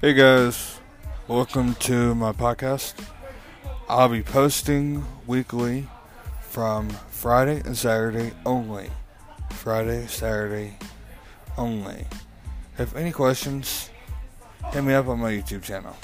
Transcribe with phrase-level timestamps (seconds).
[0.00, 0.80] Hey guys,
[1.28, 2.94] welcome to my podcast.
[3.86, 5.86] I'll be posting weekly
[6.40, 8.88] from Friday and Saturday only.
[9.50, 10.78] Friday, Saturday
[11.58, 12.06] only.
[12.78, 13.90] If any questions,
[14.72, 15.94] hit me up on my YouTube channel.